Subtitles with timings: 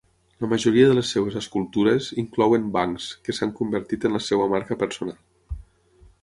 [0.43, 4.79] La majoria de les seves escultures inclouen bancs, que s'han convertit en la seva marca
[4.87, 5.21] personal.